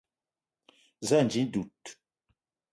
[1.07, 1.81] Za ànji dud